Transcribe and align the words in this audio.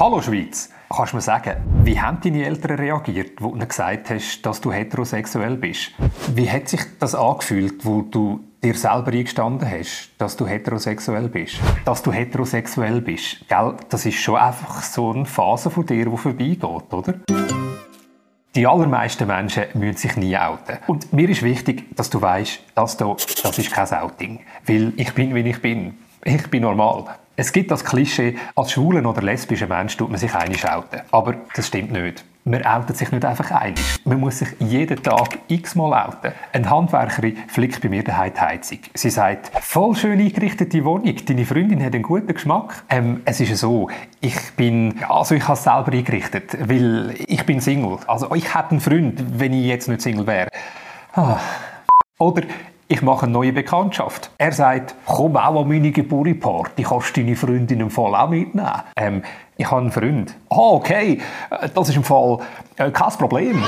Hallo 0.00 0.22
Schweiz! 0.22 0.70
Kannst 0.88 1.12
du 1.12 1.16
mir 1.16 1.20
sagen, 1.20 1.56
wie 1.84 2.00
haben 2.00 2.22
deine 2.22 2.46
Eltern 2.46 2.78
reagiert, 2.78 3.32
wo 3.42 3.54
du 3.54 3.66
gesagt 3.66 4.08
hast, 4.08 4.40
dass 4.40 4.58
du 4.58 4.72
heterosexuell 4.72 5.58
bist? 5.58 5.92
Wie 6.34 6.50
hat 6.50 6.70
sich 6.70 6.80
das 6.98 7.14
angefühlt, 7.14 7.84
wo 7.84 8.00
du 8.00 8.40
dir 8.64 8.72
selber 8.72 9.12
eingestanden 9.12 9.70
hast, 9.70 10.12
dass 10.16 10.38
du 10.38 10.46
heterosexuell 10.46 11.28
bist? 11.28 11.60
Dass 11.84 12.02
du 12.02 12.12
heterosexuell 12.12 13.02
bist, 13.02 13.46
gell? 13.46 13.74
Das 13.90 14.06
ist 14.06 14.14
schon 14.14 14.36
einfach 14.36 14.82
so 14.82 15.12
eine 15.12 15.26
Phase 15.26 15.68
von 15.68 15.84
dir, 15.84 16.06
die 16.06 16.16
vorbeigeht, 16.16 16.64
oder? 16.64 17.14
Die 18.54 18.66
allermeisten 18.66 19.26
Menschen 19.26 19.64
müssen 19.74 19.98
sich 19.98 20.16
nie 20.16 20.34
outen. 20.34 20.78
Und 20.86 21.12
mir 21.12 21.28
ist 21.28 21.42
wichtig, 21.42 21.94
dass 21.94 22.08
du 22.08 22.22
weißt, 22.22 22.58
das 22.74 22.96
hier, 22.96 23.16
das 23.42 23.58
ist 23.58 23.70
kein 23.70 23.92
Outing. 23.92 24.40
Weil 24.64 24.94
ich 24.96 25.12
bin, 25.12 25.34
wie 25.34 25.40
ich 25.40 25.60
bin. 25.60 25.98
Ich 26.24 26.48
bin 26.48 26.62
normal. 26.62 27.04
Es 27.40 27.52
gibt 27.52 27.70
das 27.70 27.86
Klischee, 27.86 28.36
als 28.54 28.72
schwulen 28.72 29.06
oder 29.06 29.22
lesbischer 29.22 29.66
Mensch 29.66 29.96
tut 29.96 30.10
man 30.10 30.18
sich 30.18 30.34
einig 30.34 30.70
outen. 30.70 31.00
Aber 31.10 31.36
das 31.56 31.68
stimmt 31.68 31.90
nicht. 31.90 32.22
Man 32.44 32.66
outet 32.66 32.98
sich 32.98 33.10
nicht 33.12 33.24
einfach 33.24 33.50
einig. 33.50 33.80
Man 34.04 34.20
muss 34.20 34.40
sich 34.40 34.48
jeden 34.58 35.02
Tag 35.02 35.38
x-mal 35.48 36.06
outen. 36.06 36.32
Eine 36.52 36.68
Handwerkerin 36.68 37.38
flickt 37.48 37.80
bei 37.80 37.88
mir 37.88 38.04
daheim 38.04 38.34
die 38.34 38.40
Heizung. 38.40 38.80
Sie 38.92 39.08
sagt, 39.08 39.52
voll 39.58 39.96
schön 39.96 40.20
eingerichtete 40.20 40.84
Wohnung, 40.84 41.16
deine 41.24 41.46
Freundin 41.46 41.82
hat 41.82 41.94
einen 41.94 42.02
guten 42.02 42.34
Geschmack. 42.34 42.84
Ähm, 42.90 43.22
es 43.24 43.40
ist 43.40 43.56
so, 43.56 43.88
ich 44.20 44.36
bin, 44.58 45.02
also 45.08 45.34
ich 45.34 45.44
habe 45.44 45.54
es 45.54 45.64
selber 45.64 45.92
eingerichtet, 45.92 46.58
weil 46.68 47.14
ich 47.26 47.46
bin 47.46 47.62
Single. 47.62 48.00
Also 48.06 48.34
ich 48.34 48.54
hätte 48.54 48.72
einen 48.72 48.80
Freund, 48.80 49.40
wenn 49.40 49.54
ich 49.54 49.64
jetzt 49.64 49.88
nicht 49.88 50.02
Single 50.02 50.26
wäre. 50.26 50.50
Ah. 51.14 51.38
Oder 52.18 52.42
ich 52.90 53.02
mache 53.02 53.22
eine 53.22 53.32
neue 53.32 53.52
Bekanntschaft. 53.52 54.32
Er 54.36 54.50
sagt, 54.50 54.96
komm 55.06 55.36
auch 55.36 55.62
an 55.62 55.68
meine 55.68 55.92
Geburtstagsparty, 55.92 56.82
kannst 56.82 57.16
deine 57.16 57.36
Freundin 57.36 57.78
im 57.78 57.90
Fall 57.90 58.16
auch 58.16 58.28
mitnehmen. 58.28 58.68
Ähm, 58.96 59.22
ich 59.56 59.70
habe 59.70 59.82
einen 59.82 59.92
Freund. 59.92 60.34
Ah, 60.48 60.56
oh, 60.56 60.74
okay, 60.74 61.20
das 61.72 61.88
ist 61.88 61.94
im 61.94 62.02
Fall 62.02 62.38
äh, 62.78 62.90
kein 62.90 63.10
Problem. 63.10 63.62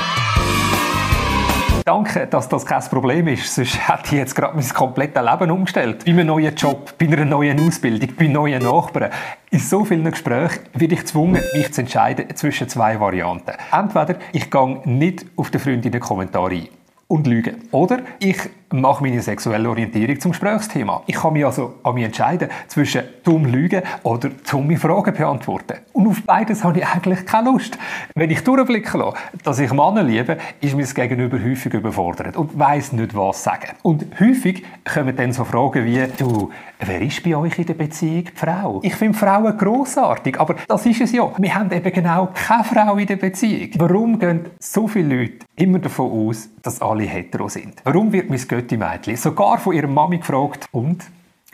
Danke, 1.85 2.27
dass 2.27 2.49
das 2.49 2.65
kein 2.65 2.81
Problem 2.83 3.29
ist. 3.29 3.55
Sonst 3.55 3.87
hätte 3.87 4.07
ich 4.07 4.11
jetzt 4.11 4.35
gerade 4.35 4.57
mein 4.57 4.67
komplettes 4.67 5.23
Leben 5.23 5.51
umgestellt. 5.51 6.03
Bei 6.03 6.11
einem 6.11 6.27
neuen 6.27 6.53
Job, 6.55 6.93
bei 6.97 7.07
einer 7.07 7.23
neuen 7.23 7.65
Ausbildung, 7.65 8.09
bei 8.17 8.27
neuen 8.27 8.61
Nachbarn. 8.61 9.09
In 9.51 9.59
so 9.59 9.85
vielen 9.85 10.11
Gesprächen 10.11 10.63
werde 10.73 10.95
ich 10.95 10.99
gezwungen, 10.99 11.41
mich 11.53 11.71
zu 11.73 11.79
entscheiden 11.79 12.25
zwischen 12.35 12.67
zwei 12.67 12.99
Varianten. 12.99 13.53
Entweder 13.71 14.15
ich 14.33 14.51
gehe 14.51 14.81
nicht 14.83 15.25
auf 15.37 15.49
den 15.49 15.61
Freundinnen-Kommentar 15.61 16.49
ein 16.49 16.67
und 17.07 17.27
lüge. 17.27 17.55
Oder 17.71 17.99
ich 18.19 18.37
mache 18.73 19.03
meine 19.03 19.21
sexuelle 19.21 19.69
Orientierung 19.69 20.19
zum 20.19 20.31
Gesprächsthema. 20.31 21.03
Ich 21.05 21.15
kann 21.15 21.33
mich 21.33 21.45
also 21.45 21.75
an 21.83 21.93
mich 21.93 22.05
entscheiden 22.05 22.49
zwischen 22.67 23.03
dumm 23.23 23.45
lügen 23.45 23.83
oder 24.03 24.29
dumme 24.49 24.77
Fragen 24.77 25.13
beantworten. 25.13 25.77
Und 25.93 26.07
auf 26.07 26.23
beides 26.23 26.63
habe 26.63 26.79
ich 26.79 26.87
eigentlich 26.87 27.25
keine 27.25 27.51
Lust. 27.51 27.77
Wenn 28.15 28.31
ich 28.31 28.43
durchblicken 28.43 28.99
lasse, 28.99 29.17
dass 29.43 29.59
ich 29.59 29.71
Männer 29.71 30.03
liebe, 30.03 30.37
ist 30.59 30.75
mein 30.75 30.85
Gegenüber 30.85 31.37
häufig 31.41 31.73
überfordert 31.73 32.35
und 32.35 32.57
weiß 32.57 32.93
nicht, 32.93 33.15
was 33.15 33.43
sagen. 33.43 33.71
Und 33.83 34.05
häufig 34.19 34.63
kommen 34.91 35.15
dann 35.15 35.31
so 35.31 35.43
Fragen 35.43 35.85
wie, 35.85 36.05
du, 36.17 36.49
wer 36.79 37.01
ist 37.01 37.23
bei 37.23 37.35
euch 37.35 37.57
in 37.59 37.65
der 37.65 37.75
Beziehung 37.75 38.25
die 38.25 38.31
Frau? 38.35 38.79
Ich 38.83 38.95
finde 38.95 39.17
Frauen 39.17 39.57
grossartig, 39.57 40.39
aber 40.39 40.55
das 40.67 40.85
ist 40.85 41.01
es 41.01 41.11
ja. 41.11 41.31
Wir 41.37 41.55
haben 41.55 41.71
eben 41.71 41.93
genau 41.93 42.29
keine 42.33 42.63
Frau 42.63 42.97
in 42.97 43.07
der 43.07 43.17
Beziehung. 43.17 43.69
Warum 43.77 44.17
gehen 44.17 44.47
so 44.59 44.87
viele 44.87 45.15
Leute 45.15 45.45
immer 45.55 45.79
davon 45.79 46.29
aus, 46.29 46.49
dass 46.61 46.81
alle 46.81 47.03
hetero 47.03 47.47
sind? 47.47 47.75
Warum 47.83 48.11
wird 48.11 48.29
mein 48.29 48.39
Götti-Mädchen 48.63 49.17
sogar 49.17 49.57
von 49.57 49.73
ihrer 49.73 49.87
Mami 49.87 50.17
gefragt, 50.17 50.67
und 50.71 51.03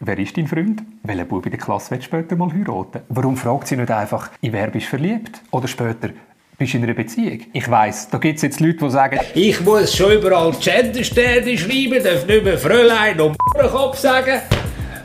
Wer 0.02 0.18
ist 0.18 0.38
dein 0.38 0.48
Freund? 0.48 0.82
Welcher 1.04 1.26
Bub 1.26 1.46
in 1.46 1.52
der 1.52 1.60
Klasse 1.60 1.92
wird 1.92 2.06
später 2.06 2.38
mal 2.38 2.50
heiraten? 2.54 3.02
Warum 3.10 3.36
fragt 3.36 3.68
sie 3.68 3.76
nicht 3.76 3.92
einfach, 3.92 4.30
in 4.40 4.54
wer 4.54 4.68
bist 4.68 4.86
du 4.86 4.92
verliebt? 4.92 5.42
Oder 5.52 5.68
später, 5.68 6.12
bist 6.58 6.74
du 6.74 6.78
in 6.78 6.86
einer 6.86 6.94
Beziehung? 6.94 7.42
Ich 7.52 7.70
weiss, 7.70 8.08
da 8.10 8.18
gibt 8.18 8.38
es 8.38 8.44
jetzt 8.44 8.62
Leute, 8.62 8.78
die 8.78 8.90
sagen, 8.92 9.20
ich 9.34 9.60
muss 9.60 9.94
schon 9.94 10.14
überall 10.14 10.54
Gendersterne 10.54 11.58
schreiben, 11.58 12.02
darf 12.02 12.26
nicht 12.26 12.46
mehr 12.46 12.58
Fräulein 12.58 13.20
und 13.20 13.38
Kopf 13.60 13.98
sagen. 13.98 14.40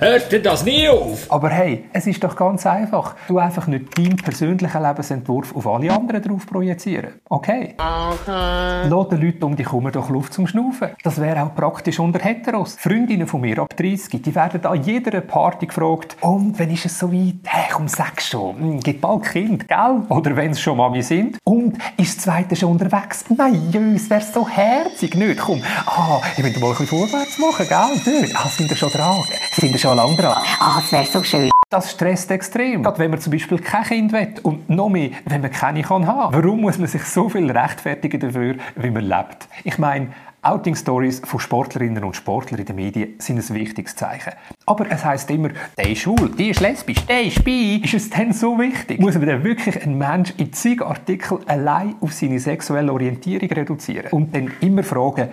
Hört 0.00 0.44
das 0.44 0.64
nie 0.64 0.88
auf? 0.88 1.30
Aber 1.30 1.50
hey, 1.50 1.84
es 1.92 2.06
ist 2.06 2.22
doch 2.22 2.36
ganz 2.36 2.66
einfach. 2.66 3.14
Du 3.28 3.38
einfach 3.38 3.66
nicht 3.66 3.96
deinen 3.96 4.16
persönlichen 4.16 4.82
Lebensentwurf 4.82 5.54
auf 5.54 5.66
alle 5.66 5.92
anderen 5.92 6.22
drauf 6.22 6.46
projizieren. 6.46 7.14
Okay? 7.28 7.74
Okay. 7.76 8.88
Lass 8.88 9.08
den 9.08 9.20
Leuten 9.22 9.44
um 9.44 9.56
dich 9.56 9.66
herum 9.66 9.90
doch 9.92 10.10
Luft 10.10 10.34
zum 10.34 10.46
Schnaufen. 10.46 10.90
Das 11.02 11.20
wäre 11.20 11.42
auch 11.42 11.54
praktisch 11.54 11.98
unter 12.00 12.18
Heteros. 12.18 12.76
Freundinnen 12.78 13.26
von 13.26 13.40
mir 13.40 13.60
ab 13.60 13.76
30, 13.76 14.22
die 14.22 14.34
werden 14.34 14.64
an 14.66 14.82
jeder 14.82 15.20
Party 15.20 15.66
gefragt, 15.66 16.16
und 16.20 16.58
wenn 16.58 16.70
ist 16.70 16.86
es 16.86 16.98
so 16.98 17.12
weit? 17.12 17.34
Hey, 17.44 17.70
komm, 17.72 17.88
sag 17.88 18.20
schon, 18.20 18.56
hm, 18.58 18.80
gibt 18.80 19.00
bald 19.00 19.24
Kind, 19.24 19.68
gell? 19.68 20.02
Oder 20.08 20.36
wenn 20.36 20.50
es 20.50 20.60
schon 20.60 20.76
Mami 20.76 21.02
sind. 21.02 21.38
Und 21.44 21.78
ist 21.96 22.16
das 22.16 22.24
zweite 22.24 22.56
schon 22.56 22.72
unterwegs? 22.72 23.24
Nein, 23.36 23.94
es 23.96 24.10
wäre 24.10 24.22
so 24.22 24.48
herzig, 24.48 25.14
nicht? 25.14 25.40
Komm, 25.40 25.62
ah, 25.86 26.20
ich 26.36 26.42
will 26.42 26.52
mal 26.58 26.72
ein 26.72 26.76
bisschen 26.76 26.86
vorwärts 26.86 27.38
machen, 27.38 27.66
gell? 27.68 28.20
Nicht? 28.20 28.36
Ah, 28.36 28.48
sind 28.48 28.68
wir 28.68 28.76
schon 28.76 28.90
dran? 28.90 29.22
Sind 29.52 29.72
wir 29.72 29.78
schon 29.84 29.96
lang 29.98 30.16
dran. 30.16 30.42
Ah, 30.60 30.80
das 30.80 30.92
wäre 30.92 31.04
so 31.04 31.22
schön. 31.22 31.50
Das 31.68 31.90
stresst 31.90 32.30
extrem. 32.30 32.82
Gerade 32.82 32.98
wenn 33.00 33.10
man 33.10 33.20
zum 33.20 33.32
Beispiel 33.32 33.58
kein 33.58 33.84
Kind 33.84 34.12
will 34.12 34.34
und 34.42 34.70
noch 34.70 34.88
mehr, 34.88 35.10
wenn 35.26 35.42
man 35.42 35.50
keine 35.50 35.82
kann 35.82 36.06
haben. 36.06 36.34
Warum 36.34 36.62
muss 36.62 36.78
man 36.78 36.86
sich 36.86 37.04
so 37.04 37.28
viel 37.28 37.50
rechtfertigen 37.50 38.18
dafür, 38.18 38.54
wie 38.76 38.90
man 38.90 39.04
lebt? 39.04 39.46
Ich 39.62 39.76
meine, 39.76 40.08
Outing-Stories 40.40 41.20
von 41.24 41.38
Sportlerinnen 41.38 42.02
und 42.02 42.16
Sportlern 42.16 42.60
in 42.60 42.66
den 42.66 42.76
Medien 42.76 43.14
sind 43.18 43.38
ein 43.38 43.54
wichtiges 43.54 43.94
Zeichen. 43.94 44.32
Aber 44.64 44.90
es 44.90 45.04
heißt 45.04 45.30
immer, 45.30 45.50
der 45.76 45.90
ist 45.90 46.00
schwul, 46.00 46.30
die 46.30 46.50
ist 46.50 46.60
lesbisch, 46.60 47.04
der 47.06 47.22
ist 47.22 47.44
bi. 47.44 47.82
Ist 47.84 47.94
es 47.94 48.08
denn 48.08 48.32
so 48.32 48.58
wichtig? 48.58 49.00
Muss 49.00 49.14
man 49.14 49.26
denn 49.26 49.44
wirklich 49.44 49.82
einen 49.82 49.98
Mensch 49.98 50.32
in 50.38 50.52
zig 50.52 50.80
Artikeln 50.80 51.46
allein 51.46 51.94
auf 52.00 52.12
seine 52.14 52.38
sexuelle 52.38 52.90
Orientierung 52.90 53.50
reduzieren? 53.50 54.10
Und 54.12 54.34
dann 54.34 54.50
immer 54.60 54.82
fragen, 54.82 55.28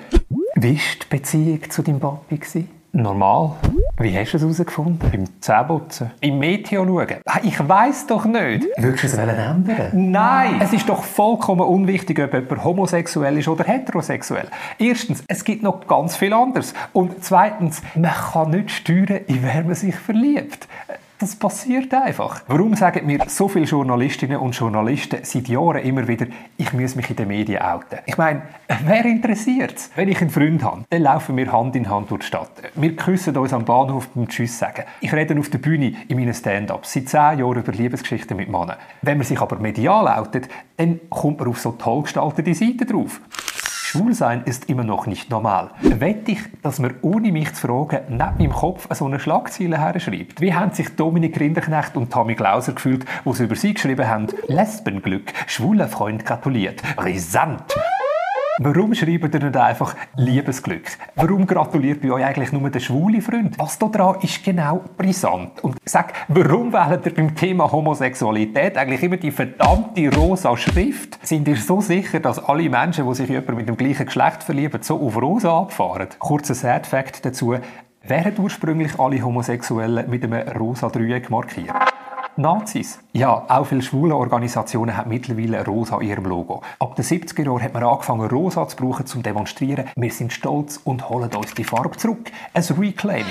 wie 0.56 0.75
war 0.75 0.81
die 1.03 1.09
Beziehung 1.09 1.69
zu 1.69 1.83
deinem 1.83 2.01
Papi? 2.01 2.68
Normal. 2.94 3.56
Wie 4.01 4.17
hast 4.17 4.31
du 4.31 4.38
es 4.38 4.44
herausgefunden? 4.44 4.97
Beim 5.12 5.25
Zähneputzen? 5.41 6.09
Im 6.22 6.39
Meteo 6.39 6.85
schauen? 6.85 7.17
Ich 7.44 7.67
weiß 7.67 8.07
doch 8.07 8.25
nicht. 8.25 8.66
Würdest 8.78 9.03
du 9.03 9.07
es 9.07 9.13
ändern? 9.13 9.91
Nein! 9.94 10.59
Es 10.59 10.73
ist 10.73 10.89
doch 10.89 11.03
vollkommen 11.03 11.62
unwichtig, 11.62 12.19
ob 12.19 12.34
jemand 12.34 12.63
homosexuell 12.63 13.38
ist 13.38 13.47
oder 13.47 13.63
heterosexuell. 13.63 14.47
Erstens, 14.79 15.23
es 15.28 15.44
gibt 15.44 15.62
noch 15.62 15.85
ganz 15.85 16.16
viel 16.16 16.34
anderes. 16.34 16.73
Und 16.94 17.23
zweitens, 17.23 17.84
man 17.94 18.12
kann 18.12 18.50
nicht 18.50 18.72
steuern, 18.72 19.22
in 19.28 19.44
wer 19.44 19.63
man 19.63 19.75
sich 19.75 19.95
verliebt. 19.95 20.68
Das 21.21 21.35
passiert 21.35 21.93
einfach. 21.93 22.41
Warum 22.47 22.75
sagen 22.75 23.05
mir 23.05 23.19
so 23.27 23.47
viele 23.47 23.65
Journalistinnen 23.65 24.37
und 24.37 24.55
Journalisten 24.55 25.19
seit 25.21 25.47
Jahren 25.49 25.83
immer 25.83 26.07
wieder, 26.07 26.25
ich 26.57 26.73
muss 26.73 26.95
mich 26.95 27.11
in 27.11 27.15
den 27.15 27.27
Medien 27.27 27.61
outen? 27.61 27.99
Ich 28.07 28.17
meine, 28.17 28.41
wer 28.85 29.05
interessiert 29.05 29.75
es? 29.75 29.91
Wenn 29.93 30.09
ich 30.09 30.19
einen 30.19 30.31
Freund 30.31 30.63
habe, 30.63 30.83
dann 30.89 31.03
laufen 31.03 31.37
wir 31.37 31.51
Hand 31.51 31.75
in 31.75 31.87
Hand 31.87 32.09
durch 32.09 32.21
die 32.21 32.25
Stadt. 32.25 32.49
Wir 32.73 32.95
küssen 32.95 33.37
uns 33.37 33.53
am 33.53 33.65
Bahnhof 33.65 34.07
beim 34.07 34.27
Tschüss 34.29 34.57
sagen. 34.57 34.83
Ich 34.99 35.13
rede 35.13 35.37
auf 35.37 35.51
der 35.51 35.59
Bühne 35.59 35.93
in 36.07 36.17
meinen 36.17 36.33
Stand-ups 36.33 36.93
seit 36.93 37.07
zehn 37.07 37.38
Jahren 37.38 37.59
über 37.59 37.71
Liebesgeschichten 37.71 38.35
mit 38.35 38.49
Männern. 38.49 38.77
Wenn 39.03 39.19
man 39.19 39.27
sich 39.27 39.39
aber 39.39 39.59
medial 39.59 40.07
outet, 40.07 40.49
dann 40.77 41.01
kommt 41.11 41.38
man 41.38 41.49
auf 41.49 41.59
so 41.59 41.73
toll 41.73 42.01
gestaltete 42.01 42.55
Seiten 42.55 42.88
drauf. 42.88 43.21
Schwulsein 43.91 44.44
ist 44.46 44.69
immer 44.69 44.85
noch 44.85 45.06
nicht 45.06 45.29
normal. 45.29 45.72
Wette 45.81 46.31
ich, 46.31 46.40
dass 46.62 46.79
man 46.79 46.94
ohne 47.02 47.34
mich 47.34 47.53
zu 47.56 47.68
fragen 47.68 48.00
neben 48.07 48.38
meinem 48.38 48.53
Kopf 48.53 48.88
so 48.96 49.03
eine 49.06 49.19
Schlagzeile 49.19 49.79
herschreibt. 49.79 50.40
Wie 50.40 50.53
haben 50.53 50.72
sich 50.72 50.96
Dominik 50.96 51.38
Rinderknecht 51.38 51.97
und 51.97 52.09
Tommy 52.09 52.35
Glauser 52.35 52.72
gefühlt, 52.72 53.03
wo 53.25 53.34
sie 53.34 53.44
über 53.44 53.57
sie 53.57 53.74
geschrieben 53.74 54.07
haben, 54.07 54.28
Lesbenglück, 54.47 55.34
schwuler 55.46 55.90
Freund 55.90 56.25
gratuliert, 56.25 56.81
brisant. 56.96 57.66
Warum 58.63 58.94
schreibt 58.94 59.33
ihr 59.33 59.44
nicht 59.44 59.57
einfach 59.57 59.95
Liebesglück? 60.17 60.83
Warum 61.16 61.47
gratuliert 61.47 61.99
bei 61.99 62.11
euch 62.11 62.23
eigentlich 62.23 62.51
nur 62.51 62.69
der 62.69 62.79
schwule 62.79 63.19
Freund? 63.19 63.57
Was 63.57 63.79
da 63.79 63.88
dran 63.88 64.17
ist 64.22 64.44
genau 64.44 64.83
brisant. 64.97 65.63
Und 65.63 65.77
sag, 65.83 66.13
warum 66.27 66.71
wählt 66.71 67.03
ihr 67.07 67.16
beim 67.16 67.33
Thema 67.35 67.71
Homosexualität 67.71 68.77
eigentlich 68.77 69.01
immer 69.01 69.17
die 69.17 69.31
verdammte 69.31 70.15
rosa 70.15 70.56
Schrift? 70.56 71.18
Sind 71.25 71.47
ihr 71.47 71.56
so 71.56 71.81
sicher, 71.81 72.19
dass 72.19 72.38
alle 72.38 72.69
Menschen, 72.69 73.07
die 73.07 73.15
sich 73.15 73.30
jemand 73.30 73.57
mit 73.57 73.68
dem 73.68 73.77
gleichen 73.77 74.06
Geschlecht 74.06 74.44
verlieben, 74.44 74.83
so 74.83 75.01
auf 75.01 75.19
rosa 75.19 75.62
abfahren? 75.62 76.09
Kurzer 76.19 76.53
Sad-Fact 76.53 77.25
dazu. 77.25 77.56
Wären 78.03 78.33
ursprünglich 78.38 79.00
alle 79.00 79.24
Homosexuellen 79.24 80.07
mit 80.07 80.24
einem 80.24 80.47
rosa 80.50 80.89
Dreieck 80.89 81.31
markiert? 81.31 81.74
Nazis. 82.38 83.00
Ja, 83.13 83.45
auch 83.48 83.66
viele 83.66 83.81
schwule 83.81 84.16
Organisationen 84.16 84.95
haben 84.95 85.10
mittlerweile 85.10 85.66
Rosa 85.66 86.00
in 86.00 86.07
ihrem 86.07 86.25
Logo. 86.25 86.62
Ab 86.80 86.95
den 86.95 87.04
70er 87.04 87.45
Jahren 87.45 87.62
hat 87.62 87.74
man 87.74 87.83
angefangen, 87.83 88.30
Rosa 88.30 88.68
zu 88.68 88.78
brauchen, 88.78 89.06
zum 89.06 89.22
Demonstrieren. 89.22 89.89
Wir 89.95 90.12
sind 90.12 90.31
stolz 90.31 90.80
und 90.83 91.10
holen 91.10 91.30
uns 91.36 91.54
die 91.54 91.63
Farbe 91.63 91.98
zurück. 91.98 92.31
Ein 92.54 92.63
Reclaiming. 92.63 93.25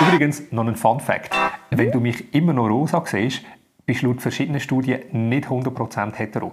Übrigens, 0.00 0.42
noch 0.50 0.66
ein 0.66 0.76
Fun 0.76 1.00
Fact. 1.00 1.34
Wenn 1.70 1.90
du 1.90 2.00
mich 2.00 2.34
immer 2.34 2.52
noch 2.52 2.68
rosa 2.68 3.02
siehst, 3.06 3.42
bist 3.86 4.02
du 4.02 4.08
laut 4.08 4.20
verschiedenen 4.20 4.60
Studien 4.60 5.00
nicht 5.12 5.48
100% 5.48 6.14
hetero. 6.14 6.52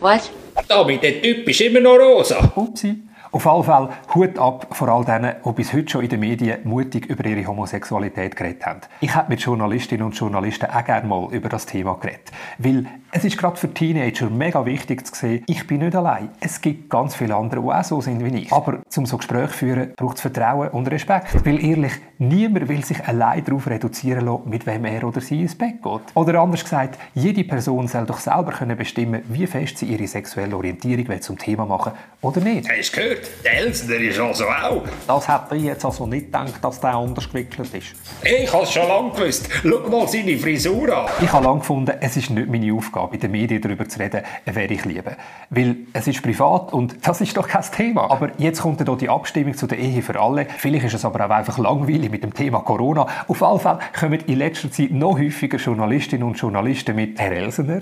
Was? 0.00 0.30
Tommy, 0.68 0.98
der 0.98 1.20
Typ 1.20 1.48
ist 1.48 1.60
immer 1.60 1.80
noch 1.80 1.98
rosa. 1.98 2.52
Upsi. 2.56 3.03
Auf 3.34 3.48
alle 3.48 3.64
Fälle 3.64 3.88
Hut 4.14 4.38
ab 4.38 4.68
vor 4.70 4.88
all 4.88 5.04
denen, 5.04 5.34
die 5.44 5.52
bis 5.54 5.72
heute 5.72 5.88
schon 5.88 6.04
in 6.04 6.08
den 6.08 6.20
Medien 6.20 6.60
mutig 6.62 7.06
über 7.06 7.24
ihre 7.24 7.44
Homosexualität 7.48 8.36
geredet 8.36 8.64
haben. 8.64 8.80
Ich 9.00 9.12
habe 9.12 9.28
mit 9.28 9.40
Journalistinnen 9.40 10.06
und 10.06 10.16
Journalisten 10.16 10.70
auch 10.70 10.84
gerne 10.84 11.08
mal 11.08 11.28
über 11.32 11.48
das 11.48 11.66
Thema 11.66 11.94
geredet. 11.94 12.30
Weil 12.58 12.86
es 13.16 13.24
ist 13.24 13.38
gerade 13.38 13.56
für 13.56 13.72
Teenager 13.72 14.28
mega 14.28 14.66
wichtig 14.66 15.06
zu 15.06 15.14
sehen, 15.14 15.44
ich 15.46 15.68
bin 15.68 15.78
nicht 15.78 15.94
allein. 15.94 16.30
Es 16.40 16.60
gibt 16.60 16.90
ganz 16.90 17.14
viele 17.14 17.36
andere, 17.36 17.60
die 17.60 17.68
auch 17.68 17.84
so 17.84 18.00
sind 18.00 18.24
wie 18.24 18.36
ich. 18.38 18.52
Aber 18.52 18.80
zum 18.88 19.06
so 19.06 19.18
Gespräch 19.18 19.50
zu 19.50 19.58
führen, 19.58 19.92
braucht 19.94 20.16
es 20.16 20.22
Vertrauen 20.22 20.70
und 20.70 20.88
Respekt. 20.88 21.28
Weil 21.46 21.64
ehrlich, 21.64 21.92
niemand 22.18 22.68
will 22.68 22.84
sich 22.84 23.06
allein 23.06 23.44
darauf 23.44 23.68
reduzieren 23.68 24.26
lassen, 24.26 24.50
mit 24.50 24.66
wem 24.66 24.84
er 24.84 25.04
oder 25.04 25.20
sie 25.20 25.42
ins 25.42 25.54
Bett 25.54 25.80
geht. 25.80 26.00
Oder 26.14 26.40
anders 26.40 26.64
gesagt, 26.64 26.98
jede 27.14 27.44
Person 27.44 27.86
soll 27.86 28.04
doch 28.04 28.18
selber 28.18 28.50
können 28.50 28.76
bestimmen, 28.76 29.22
wie 29.28 29.46
fest 29.46 29.78
sie 29.78 29.86
ihre 29.86 30.08
sexuelle 30.08 30.56
Orientierung 30.56 31.20
zum 31.20 31.38
Thema 31.38 31.66
machen 31.66 31.92
oder 32.20 32.40
nicht. 32.40 32.68
Hast 32.68 32.96
du 32.96 33.00
gehört? 33.00 33.30
Der 33.44 33.58
Elsner 33.58 33.96
ist 33.96 34.18
also 34.18 34.44
auch. 34.46 34.82
Das 35.06 35.28
hätte 35.28 35.56
ich 35.56 35.62
jetzt 35.62 35.84
also 35.84 36.06
nicht 36.06 36.26
gedacht, 36.26 36.54
dass 36.60 36.80
der 36.80 36.94
anders 36.94 37.28
gewickelt 37.28 37.72
ist. 37.74 37.94
Ich 38.24 38.52
habe 38.52 38.64
es 38.64 38.72
schon 38.72 38.88
lange 38.88 39.12
gewusst. 39.12 39.48
Schau 39.62 39.88
mal 39.88 40.08
seine 40.08 40.36
Frisur 40.36 40.96
an. 40.96 41.06
Ich 41.20 41.32
habe 41.32 41.44
lange 41.44 41.60
gefunden, 41.60 41.92
es 42.00 42.16
ist 42.16 42.30
nicht 42.30 42.48
meine 42.48 42.72
Aufgabe, 42.74 43.03
in 43.12 43.20
den 43.20 43.30
Medien 43.30 43.60
darüber 43.60 43.88
zu 43.88 43.98
reden, 43.98 44.22
wer 44.44 44.70
ich 44.70 44.84
liebe. 44.84 45.16
Weil 45.50 45.76
es 45.92 46.06
ist 46.06 46.22
privat 46.22 46.72
und 46.72 47.06
das 47.06 47.20
ist 47.20 47.36
doch 47.36 47.48
kein 47.48 47.62
Thema. 47.62 48.10
Aber 48.10 48.30
jetzt 48.38 48.62
kommt 48.62 48.82
hier 48.82 48.96
die 48.96 49.08
Abstimmung 49.08 49.54
zu 49.54 49.66
der 49.66 49.78
Ehe 49.78 50.02
für 50.02 50.20
alle. 50.20 50.46
Vielleicht 50.58 50.86
ist 50.86 50.94
es 50.94 51.04
aber 51.04 51.24
auch 51.24 51.30
einfach 51.30 51.58
langweilig 51.58 52.10
mit 52.10 52.22
dem 52.22 52.34
Thema 52.34 52.60
Corona. 52.60 53.06
Auf 53.28 53.42
alle 53.42 53.58
Fälle 53.58 53.78
kommen 53.98 54.20
in 54.26 54.38
letzter 54.38 54.70
Zeit 54.70 54.90
noch 54.90 55.18
häufiger 55.18 55.58
Journalistinnen 55.58 56.26
und 56.26 56.38
Journalisten 56.38 56.96
mit 56.96 57.18
Herr 57.18 57.32
Elsener, 57.32 57.80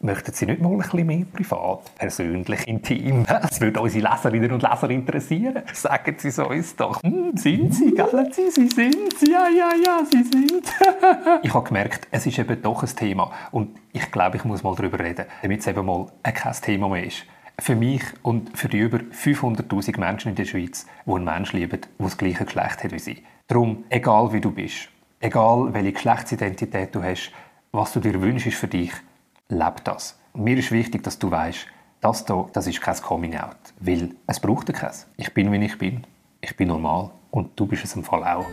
Möchten 0.00 0.32
Sie 0.32 0.46
nicht 0.46 0.60
mal 0.60 0.70
ein 0.70 0.78
bisschen 0.78 1.06
mehr 1.06 1.24
privat, 1.32 1.94
persönlich, 1.96 2.66
intim? 2.66 3.26
Das 3.28 3.60
würde 3.60 3.80
unsere 3.80 4.08
Leserinnen 4.08 4.52
und 4.52 4.62
Leser 4.62 4.90
interessieren. 4.90 5.62
Sagen 5.72 6.14
Sie 6.18 6.28
es 6.28 6.38
uns 6.38 6.76
doch. 6.76 7.02
Hm, 7.02 7.36
sind 7.36 7.74
Sie, 7.74 7.92
gell? 7.94 8.28
Sie, 8.32 8.50
Sie 8.50 8.68
sind. 8.68 9.28
Ja, 9.28 9.48
ja, 9.48 9.70
ja, 9.84 10.00
Sie 10.10 10.22
sind. 10.22 10.72
ich 11.42 11.54
habe 11.54 11.66
gemerkt, 11.66 12.06
es 12.10 12.26
ist 12.26 12.38
eben 12.38 12.62
doch 12.62 12.82
ein 12.82 12.96
Thema. 12.96 13.32
Und 13.50 13.76
ich 13.92 14.10
glaube, 14.10 14.36
ich 14.36 14.44
muss 14.44 14.62
mal 14.62 14.74
darüber 14.74 14.98
reden, 14.98 15.26
damit 15.42 15.60
es 15.60 15.66
eben 15.66 15.84
mal 15.84 16.06
kein 16.22 16.52
Thema 16.54 16.88
mehr 16.88 17.04
ist. 17.04 17.26
Für 17.58 17.76
mich 17.76 18.02
und 18.22 18.56
für 18.56 18.68
die 18.68 18.78
über 18.78 18.98
500'000 18.98 20.00
Menschen 20.00 20.30
in 20.30 20.34
der 20.34 20.46
Schweiz, 20.46 20.86
die 21.04 21.10
einen 21.10 21.24
Menschen 21.24 21.58
lieben, 21.58 21.80
der 21.80 22.06
das 22.06 22.16
gleiche 22.16 22.44
Geschlecht 22.46 22.84
hat 22.84 22.92
wie 22.92 22.98
sie. 22.98 23.22
Darum, 23.48 23.84
egal 23.90 24.32
wie 24.32 24.40
du 24.40 24.50
bist, 24.50 24.88
egal 25.20 25.74
welche 25.74 25.92
Geschlechtsidentität 25.92 26.94
du 26.94 27.02
hast, 27.02 27.32
was 27.72 27.92
du 27.92 28.00
dir 28.00 28.20
wünschst 28.20 28.54
für 28.54 28.68
dich, 28.68 28.92
lebe 29.50 29.76
das. 29.84 30.18
Mir 30.32 30.56
ist 30.56 30.70
wichtig, 30.70 31.02
dass 31.02 31.18
du 31.18 31.30
weißt, 31.30 31.66
das 32.00 32.24
hier, 32.24 32.46
das 32.52 32.66
ist 32.66 32.80
kein 32.80 32.96
Coming-out, 32.96 33.56
weil 33.80 34.14
es 34.26 34.40
braucht 34.40 34.72
keins. 34.72 35.06
Ich 35.16 35.34
bin, 35.34 35.52
wie 35.52 35.64
ich 35.64 35.76
bin. 35.76 36.06
Ich 36.40 36.56
bin 36.56 36.68
normal 36.68 37.10
und 37.30 37.58
du 37.58 37.66
bist 37.66 37.84
es 37.84 37.96
im 37.96 38.04
Fall 38.04 38.24
auch. 38.24 38.46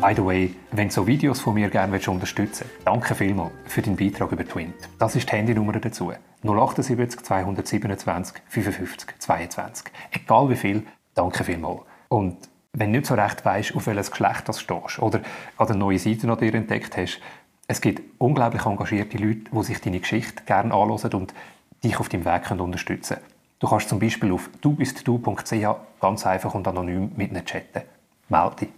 By 0.00 0.14
the 0.14 0.24
way, 0.24 0.54
wenn 0.70 0.88
du 0.88 0.94
so 0.94 1.06
Videos 1.06 1.40
von 1.40 1.54
mir 1.54 1.68
gerne 1.68 1.92
unterstützen 1.92 2.66
willst, 2.66 2.86
danke 2.86 3.14
vielmals 3.14 3.52
für 3.66 3.82
deinen 3.82 3.96
Beitrag 3.96 4.30
über 4.30 4.46
Twint. 4.46 4.74
Das 4.98 5.16
ist 5.16 5.28
die 5.28 5.36
Handynummer 5.36 5.72
dazu. 5.72 6.12
078 6.44 7.22
227 7.24 8.42
55 8.48 9.18
22. 9.18 9.92
Egal 10.12 10.48
wie 10.50 10.56
viel, 10.56 10.86
Danke 11.18 11.42
vielmals. 11.42 11.80
Und 12.10 12.36
wenn 12.72 12.92
du 12.92 12.98
nicht 13.00 13.08
so 13.08 13.14
recht 13.14 13.44
weißt, 13.44 13.74
auf 13.74 13.88
welches 13.88 14.12
Geschlecht 14.12 14.46
du 14.46 14.52
stehst 14.52 15.00
oder 15.00 15.20
gerade 15.56 15.72
eine 15.72 15.80
neue 15.80 15.98
Seite 15.98 16.28
noch 16.28 16.38
dir 16.38 16.54
entdeckt 16.54 16.96
hast, 16.96 17.18
es 17.66 17.80
gibt 17.80 18.00
unglaublich 18.18 18.64
engagierte 18.64 19.18
Leute, 19.18 19.50
die 19.50 19.62
sich 19.64 19.80
deine 19.80 19.98
Geschichte 19.98 20.44
gerne 20.44 20.72
anhören 20.72 21.12
und 21.14 21.34
dich 21.82 21.98
auf 21.98 22.08
deinem 22.08 22.24
Weg 22.24 22.48
unterstützen 22.52 23.16
können. 23.16 23.26
Du 23.58 23.68
kannst 23.68 23.88
zum 23.88 23.98
Beispiel 23.98 24.30
auf 24.30 24.48
dubistdu.ch 24.60 25.76
ganz 26.00 26.24
einfach 26.24 26.54
und 26.54 26.68
anonym 26.68 27.10
mit 27.16 27.32
ihnen 27.32 27.44
chatten. 27.44 27.82
Melde 28.28 28.56
dich. 28.60 28.68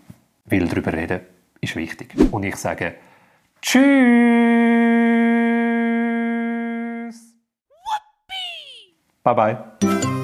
Weil 0.46 0.66
darüber 0.66 0.94
reden 0.94 1.20
ist 1.60 1.76
wichtig. 1.76 2.14
Und 2.30 2.42
ich 2.44 2.56
sage 2.56 2.94
Tschüss! 3.60 3.84
Bye 9.22 9.34
bye. 9.34 10.19